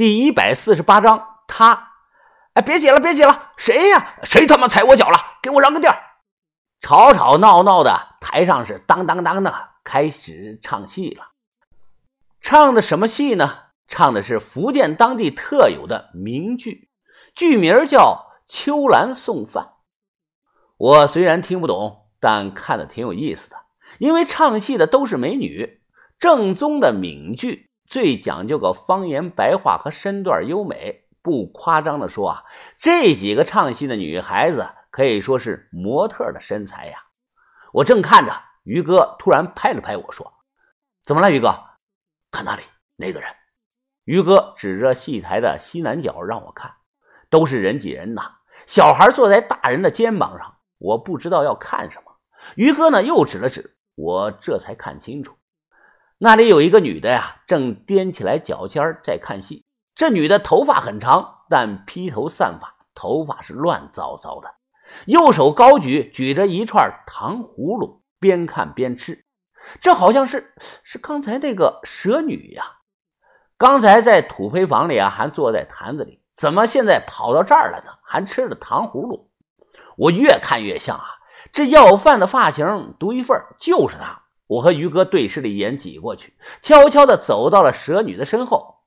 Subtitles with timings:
[0.00, 1.90] 第一百四十八章，他，
[2.54, 4.14] 哎，别挤了，别挤了，谁呀？
[4.22, 5.18] 谁他妈踩我脚了？
[5.42, 5.94] 给我让个地儿！
[6.80, 11.32] 吵吵闹闹的，台上是当当当的，开始唱戏了。
[12.40, 13.64] 唱的什么戏呢？
[13.88, 16.88] 唱的是福建当地特有的名剧，
[17.34, 19.64] 剧名叫《秋兰送饭》。
[20.78, 23.56] 我虽然听不懂，但看的挺有意思的，
[23.98, 25.82] 因为唱戏的都是美女，
[26.18, 27.69] 正宗的闽剧。
[27.90, 32.44] 最讲究个方言白话和身段优美，不夸张的说啊，
[32.78, 36.98] 这几个唱戏的女孩子可以说是模特的身材呀。
[37.72, 40.32] 我正看着，于哥突然拍了拍我说
[41.02, 41.52] ：“怎么了，于哥？
[42.30, 42.62] 看那里
[42.94, 43.28] 那个人。”
[44.06, 46.72] 于哥指着戏台的西南角让我看，
[47.28, 48.22] 都是人挤人呐。
[48.66, 52.12] 小孩坐在大人的肩膀上，我不知道要看什么。
[52.54, 55.36] 于哥呢又指了指，我这才看清楚。
[56.22, 59.64] 那里有一个女的呀，正踮起来脚尖在看戏。
[59.94, 64.54] 这女的头发很长，但披头散发，头发是乱糟糟的。
[65.06, 69.24] 右手高举，举着一串糖葫芦，边看边吃。
[69.80, 70.52] 这好像是
[70.84, 72.64] 是刚才那个蛇女呀。
[73.56, 77.92] 刚才在土坯房里啊，还坐在坛子里，怎么现在跑到这儿了呢？
[78.04, 79.30] 还吃着糖葫芦。
[79.96, 81.06] 我越看越像啊，
[81.50, 84.19] 这要饭的发型独一份就是她。
[84.50, 88.80] 我和于哥对视了一眼，挤过去，悄悄地走到了蛇女的身后。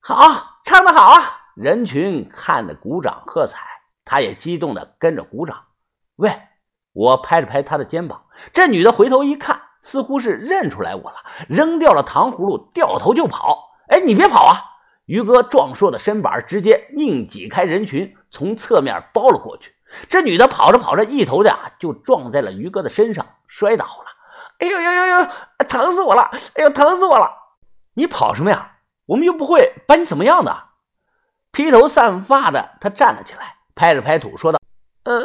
[0.00, 1.40] 好，唱得好啊！
[1.54, 3.66] 人群看得鼓掌喝彩，
[4.02, 5.62] 他也激动地跟着鼓掌。
[6.16, 6.40] 喂，
[6.94, 8.24] 我拍了拍他的肩膀。
[8.50, 11.16] 这女的回头一看，似乎是认出来我了，
[11.50, 13.74] 扔掉了糖葫芦，掉头就跑。
[13.88, 14.56] 哎，你别跑啊！
[15.04, 19.74] 于哥壮硕的身板直接硬挤开人群，从侧面包了过去。
[20.08, 24.11] 这女的跑着跑着，一头的就撞在了于哥的身上，摔倒了。
[24.62, 25.28] 哎呦呦呦呦！
[25.66, 26.30] 疼死我了！
[26.54, 27.28] 哎呦，疼死我了！
[27.94, 28.76] 你跑什么呀？
[29.06, 30.56] 我们又不会把你怎么样的。
[31.50, 34.60] 披头散发的他站了起来，拍了拍土，说道
[35.02, 35.18] ：“呃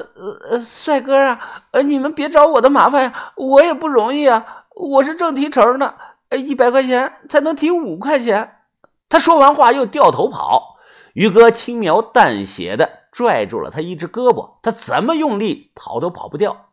[0.49, 5.93] 呃，帅哥啊，呃，你们别找我的麻烦呀，我也不容易啊，我是正提成呢，
[6.31, 8.63] 一百块钱才能提五块钱。”
[9.07, 10.77] 他说完话又掉头跑。
[11.13, 16.71] 于哥轻描淡写的拽住了他一只胳膊，他怎么用力跑都跑不掉。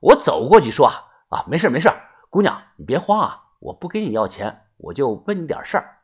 [0.00, 0.90] 我走过去说。
[1.28, 1.90] 啊，没事没事，
[2.30, 5.98] 姑娘你别慌啊，我不给你要钱，我就问你点事儿。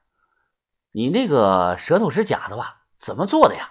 [0.90, 2.82] 你那个舌头是假的吧？
[2.96, 3.70] 怎么做的呀？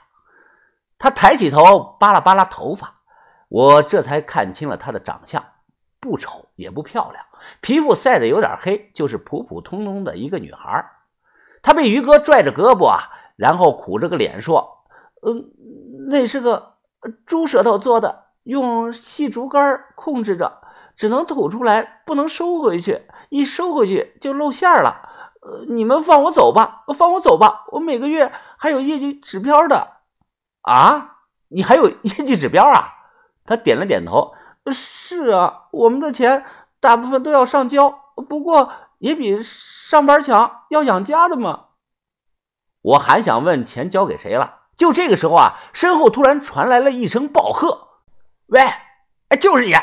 [0.98, 3.02] 他抬起头扒拉扒拉头发，
[3.50, 5.44] 我这才看清了他的长相，
[6.00, 7.26] 不丑也不漂亮，
[7.60, 10.90] 皮肤晒得有点黑，就是普普通通的一个女孩。
[11.62, 14.86] 她被于哥拽着胳膊啊，然后苦着个脸说
[15.22, 15.52] ：“嗯，
[16.08, 16.78] 那是个
[17.26, 20.61] 猪舌头做的，用细竹竿控制着。”
[20.96, 23.07] 只能吐出来，不能收回去。
[23.29, 25.09] 一收回去就露馅了。
[25.41, 27.66] 呃，你们放我走吧，放我走吧。
[27.72, 29.88] 我每个月还有业绩指标的。
[30.62, 32.94] 啊，你还有业绩指标啊？
[33.46, 34.34] 他点了点头。
[34.72, 36.46] 是啊，我们的钱
[36.79, 37.90] 大部分都要上交，
[38.29, 41.66] 不过也比上班强，要养家的嘛。
[42.81, 47.88] 我还想问钱交给谁了，就这个时候啊，身后突然传来了一声暴喝
[48.47, 48.62] ：“喂，
[49.29, 49.73] 哎，就是你！”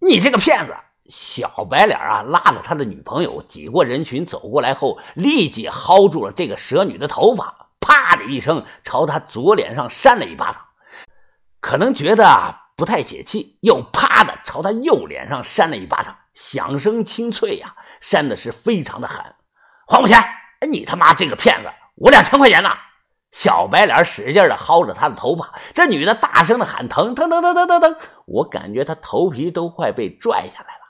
[0.00, 0.74] 你这个骗子！
[1.08, 10.64] 小白脸啊，拉着他的女朋友挤过人群走过来后，立即薅住了这个蛇女的头发，啪的一声朝她左脸上扇了一巴掌。
[11.60, 19.24] 可能觉得不太解气，又啪的朝她右脸上扇了一巴掌，响声清脆呀，扇的是非常的狠。
[19.88, 20.24] 还我钱！
[20.70, 22.70] 你他妈这个骗子，我两千块钱呢！
[23.30, 27.96] 小白脸使劲的薅着他的头发，这女的大声的喊疼疼疼疼疼疼疼！
[28.26, 30.80] 我感觉她头皮都快被拽下来了，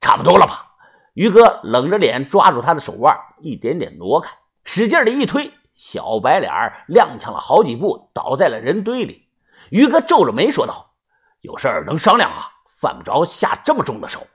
[0.00, 0.68] 差不多了吧？
[1.12, 4.30] 于哥冷着脸抓住她的手腕，一点点挪开，
[4.64, 6.50] 使劲的一推，小白脸
[6.88, 9.28] 踉跄了好几步，倒在了人堆里。
[9.68, 10.94] 于哥皱着眉说道
[11.42, 12.48] ：“有事儿能商量啊，
[12.80, 14.26] 犯不着下这么重的手。”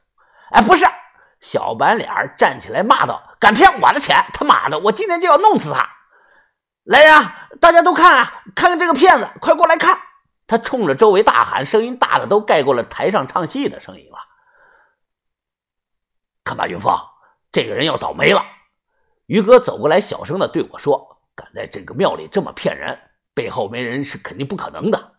[0.51, 0.85] 哎，不是！
[1.39, 2.07] 小白脸
[2.37, 5.89] 站起来骂道：“敢骗我的钱，他妈的，我今天就要弄死他！”
[6.85, 7.49] 来人啊！
[7.59, 8.43] 大家都看啊！
[8.55, 9.99] 看看这个骗子，快过来看！
[10.45, 14.17] 他冲着周围大喊，声音大的都盖过了台上唱戏的声音了。
[16.43, 16.95] 看吧，云峰，
[17.51, 18.45] 这个人要倒霉了。
[19.25, 22.99] 于哥走过来，小声的对我说：“敢在这个庙里这么骗人，
[23.33, 25.15] 背后没人是肯定不可能的。”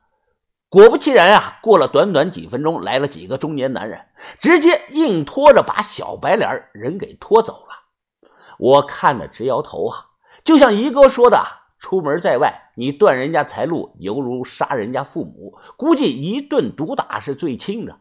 [0.71, 1.59] 果不其然啊！
[1.63, 4.07] 过了短短几分钟，来了几个中年男人，
[4.39, 8.29] 直接硬拖着把小白脸人给拖走了。
[8.59, 10.07] 我看着直摇头啊！
[10.46, 11.44] 就像一哥说的，
[11.76, 15.58] 出门在外，你断人家财路，犹如杀人家父母。
[15.76, 17.98] 估计一顿毒打是最轻的。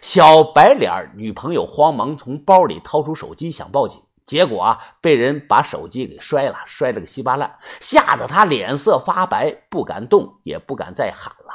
[0.00, 11.52] 小白脸女朋友慌忙从包里掏出手机想报警，结果啊，被人把手机给摔了，摔了个稀巴烂，吓得他脸色发白，不敢动，也不敢再喊了。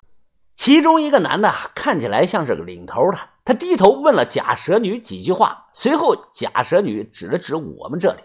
[0.53, 8.19] 其中一个男的看起来像是个领头的，他低头问了假蛇女几句话，随后假蛇女指了指我们这里。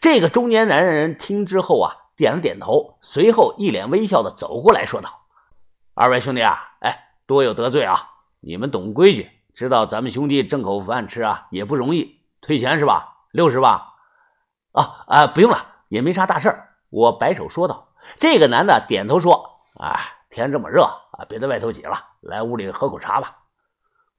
[0.00, 5.26] 这个中年男人听之后啊，点了点头，随后一脸微笑的走过来说道
[5.94, 8.10] ：“二位兄弟啊，哎，多有得罪啊！
[8.40, 13.26] 你们懂规矩，知道咱们兄弟挣口饭吃啊也不容易，退钱是吧？
[13.32, 13.94] 六十吧？
[14.72, 17.88] 啊啊，不用了，也没啥大事儿。”我摆手说道。
[18.18, 20.00] 这个男的点头说：“哎，
[20.30, 23.36] 天这么热啊，别在外头挤了，来屋里喝口茶吧。”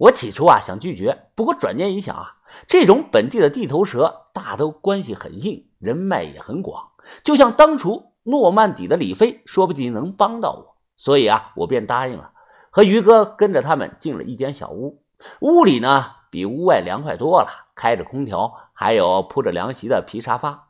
[0.01, 6.89] 我起初啊想拒绝，不过转念一想啊，这种本地的地头蛇大都关系很硬，人脉也很广，
[7.23, 12.31] 就像当初诺曼底的李飞，说不定能帮到我，所以啊，我便答应了，
[12.71, 15.03] 和于哥跟着他们进了一间小屋。
[15.41, 20.69] 屋里呢比屋外凉快多了，开着空调，还有铺着凉席的皮沙发。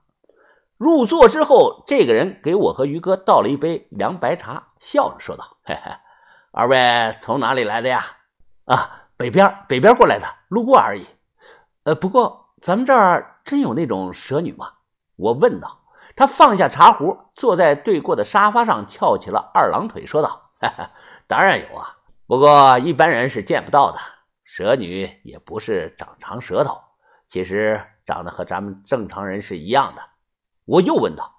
[0.75, 5.91] 入座之后，这个人给我和于哥倒了一杯凉白茶，笑着说道：“嘿嘿，
[6.51, 8.03] 二位从哪里来的呀？
[8.65, 11.05] 啊。”北边，北边过来的，路过而已。
[11.83, 14.73] 呃，不过咱们这儿真有那种蛇女吗？
[15.15, 15.77] 我问道。
[16.13, 20.89] 他放下茶壶，坐在对过的沙发上，翘起了二郎腿，说道：“哈哈，
[21.25, 21.95] 当然有啊，
[22.27, 23.97] 不过一般人是见不到的。
[24.43, 26.77] 蛇女也不是长长舌头，
[27.27, 30.01] 其实长得和咱们正常人是一样的。”
[30.65, 31.33] 我又问道：“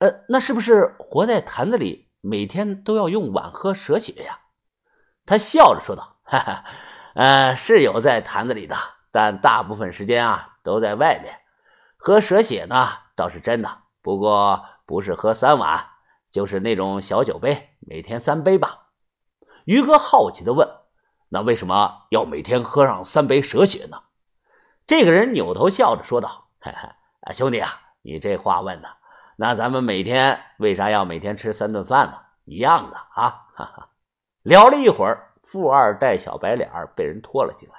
[0.00, 4.40] 呃，那是不是活在坛子里，每天都要用碗喝蛇血呀？”
[5.26, 6.64] 他笑着说道：“哈哈。”
[7.16, 8.76] 呃，是有在坛子里的，
[9.10, 11.34] 但大部分时间啊都在外面。
[11.96, 15.82] 喝蛇血呢倒是真的，不过不是喝三碗，
[16.30, 18.88] 就是那种小酒杯，每天三杯吧。
[19.64, 20.68] 于哥好奇的问
[21.30, 24.02] ：“那为什么要每天喝上三杯蛇血呢？”
[24.86, 26.86] 这个人扭头笑着说道：“嘿嘿，
[27.22, 28.88] 啊兄弟啊，你这话问的，
[29.36, 32.18] 那咱们每天为啥要每天吃三顿饭呢？
[32.44, 33.88] 一样的啊。”哈哈，
[34.42, 35.25] 聊了一会儿。
[35.46, 37.74] 富二代小白脸被人拖了进来，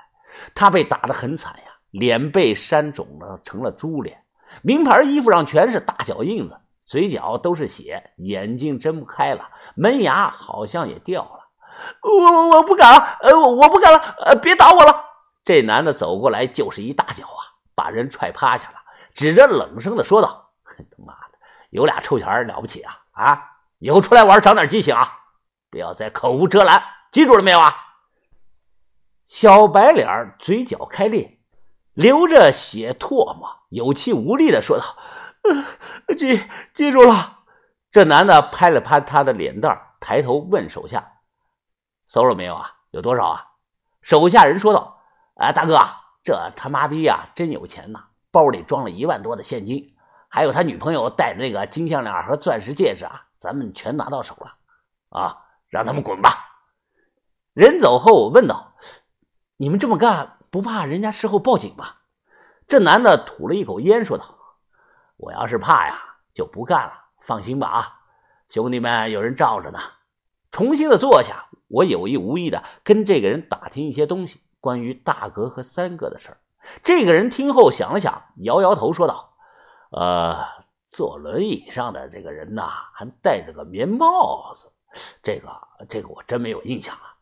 [0.56, 4.24] 他被打得很惨呀，脸被扇肿了，成了猪脸，
[4.62, 11.40] 名牌衣服上全是大脚印子，嘴角都是血，眼睛睁不开了，门牙好像也掉了。
[12.02, 15.04] 我我不敢了，呃，我不敢了，呃，别打我了。
[15.44, 18.76] 这男的走过来就是一大脚啊，把人踹趴下了，
[19.14, 21.38] 指着冷声的说道：“他妈的，
[21.72, 23.44] 有俩臭钱了不起啊啊！
[23.80, 25.08] 以后出来玩长点记性啊，
[25.70, 26.82] 不要再口无遮拦。”
[27.12, 27.74] 记住了没有啊？
[29.28, 31.40] 小白脸嘴角开裂，
[31.94, 34.86] 流着血唾沫，有气无力的说道
[36.18, 36.42] ：“记
[36.74, 37.40] 记住了。”
[37.92, 41.20] 这男的拍了拍他的脸蛋，抬头问手下
[42.08, 42.72] ：“搜了没有啊？
[42.92, 43.46] 有多少啊？”
[44.02, 45.02] 手下人说道
[45.36, 45.78] ：“啊，大哥，
[46.24, 48.06] 这他妈逼呀，真有钱呐！
[48.32, 49.94] 包里装了一万多的现金，
[50.30, 54.54] 还有他女朋友戴的那个金项链和钻石戒指啊，咱们全拿到手了。
[55.10, 55.36] 啊，
[55.68, 56.46] 让他们滚吧。”
[57.58, 58.76] 人走后，我问道
[59.58, 61.88] ：“你们这么干不怕人家事后报警吗？”
[62.68, 64.38] 这男的吐了一口烟，说道
[65.18, 66.94] ：“我要是怕呀，就不干了。
[67.20, 68.02] 放心吧，啊，
[68.48, 69.80] 兄弟们有人罩着呢。”
[70.54, 76.38] 重新的坐下，我有意无意的跟这个人打听一些东西，关于大哥和三哥的事儿。
[76.84, 79.34] 这个人听后想了想，摇摇头，说道
[79.90, 80.46] ：“呃，
[80.88, 84.72] 坐轮椅上的这个人呐，还戴着个棉帽子，
[85.24, 85.50] 这个
[85.90, 87.16] 这个我真没有印象啊。”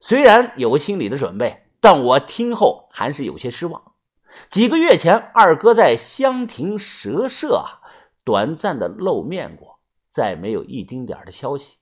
[0.00, 3.82] 虽然有个心理的准备，但我听后还是有些失望。
[4.48, 7.80] 几个月前，二哥在香亭蛇社啊
[8.24, 11.78] 短暂的露面过，再没有一丁点的消息。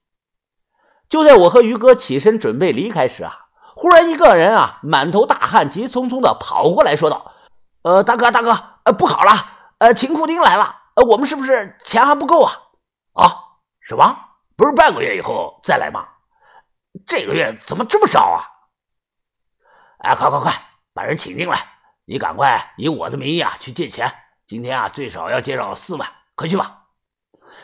[1.08, 7.32] 就在我和于哥起身准备离开时啊，忽然一个人啊满头大汗，急匆匆的跑过来说道
[7.82, 8.50] ：“呃，大哥，大哥，
[8.84, 9.32] 呃，不好了，
[9.78, 12.52] 呃，秦库丁来了，呃，我们是不是钱还不够啊？
[13.12, 13.36] 啊，
[13.80, 14.16] 什么？
[14.56, 16.06] 不是半个月以后再来吗？”
[17.06, 18.42] 这个月怎么这么少啊？
[19.98, 20.52] 哎，快快快，
[20.92, 21.56] 把人请进来！
[22.04, 24.12] 你赶快以我的名义啊去借钱。
[24.44, 26.84] 今天啊最少要借上四万，快去吧！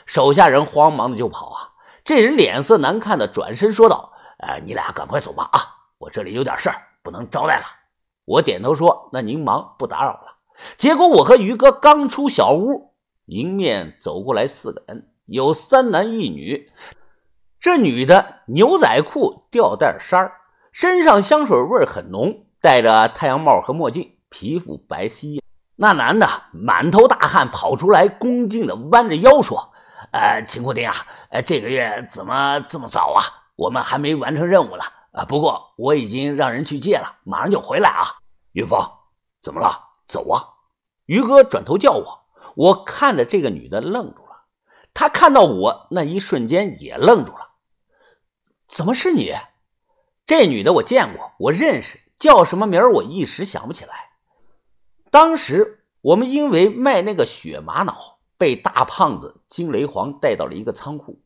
[0.06, 1.72] 手下人慌忙的就跑啊。
[2.04, 5.60] 这人脸色难看的转身说道：“哎，你俩赶快走吧啊！
[5.98, 7.64] 我这里有点事儿，不能招待了。”
[8.24, 10.38] 我点头说：“那您忙，不打扰了。”
[10.76, 12.94] 结果我和于哥刚出小屋，
[13.26, 16.72] 迎面走过来四个人，有三男一女。
[17.62, 20.32] 这女的牛仔裤、吊带衫
[20.72, 25.40] 身上香水味很浓，戴着太阳帽和墨镜，皮肤白皙。
[25.76, 29.72] 那男的满头大汗跑出来，恭敬的弯着腰说
[30.10, 33.22] ：“呃，秦库丁啊，呃，这个月怎么这么早啊？
[33.54, 34.82] 我们还没完成任务呢。
[35.12, 38.02] 啊，不过我已经让人去借了，马上就回来啊。”
[38.54, 38.84] 云峰，
[39.40, 39.80] 怎么了？
[40.08, 40.42] 走啊！
[41.06, 42.24] 于哥转头叫我，
[42.56, 44.46] 我看着这个女的愣住了，
[44.92, 47.50] 她看到我那一瞬间也愣住了。
[48.72, 49.34] 怎么是你？
[50.24, 53.92] 这女的我见过，我认识，叫什么名儿我一时想不起来。
[55.10, 61.20] 当时我们因为卖那个血玛瑙，被大胖子金雷皇带到了一个仓库，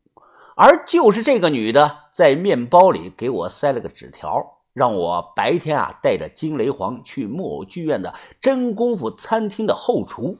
[0.57, 10.37] 而就是这个女的在面包里给我塞了个纸条，让我白天啊带着金雷皇去木偶剧院的真功夫餐厅的后厨。